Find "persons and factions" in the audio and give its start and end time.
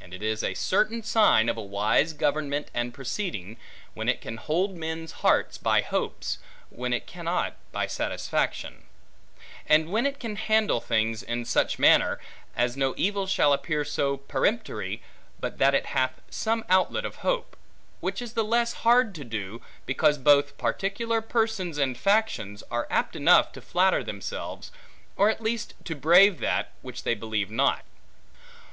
21.20-22.64